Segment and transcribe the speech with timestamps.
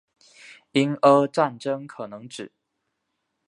[0.71, 2.51] 英阿战争可能指